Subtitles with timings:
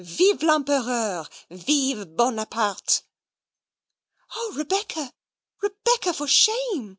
[0.03, 1.29] Vive l'Empereur!
[1.51, 3.03] Vive Bonaparte!"
[4.35, 5.11] "O Rebecca,
[5.61, 6.89] Rebecca, for shame!"